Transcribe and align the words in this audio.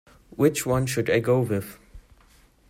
Which 0.31 0.65
one 0.65 0.87
should 0.87 1.11
I 1.11 1.19
go 1.19 1.41
with? 1.41 1.77